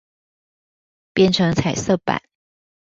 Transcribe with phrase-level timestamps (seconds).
[1.13, 2.23] 變成彩色版